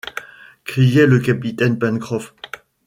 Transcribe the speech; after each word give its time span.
criait 0.65 1.05
le 1.05 1.19
capitaine 1.19 1.77
Pencroff 1.77 2.33